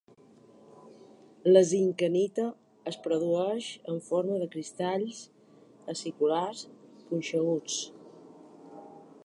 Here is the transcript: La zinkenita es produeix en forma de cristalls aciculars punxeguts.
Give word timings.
La 1.55 1.61
zinkenita 1.71 2.45
es 2.91 2.97
produeix 3.03 3.67
en 3.95 4.01
forma 4.07 4.39
de 4.43 4.47
cristalls 4.55 5.19
aciculars 5.95 6.65
punxeguts. 7.11 7.77